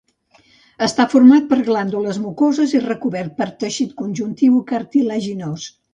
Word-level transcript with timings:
Està 0.85 1.05
format 1.09 1.43
per 1.51 1.59
glàndules 1.67 2.19
mucoses 2.23 2.73
i 2.79 2.83
recobert 2.87 3.35
per 3.43 3.49
teixit 3.65 3.93
conjuntiu 4.01 4.57
i 4.61 4.63
cartilaginós. 4.73 5.69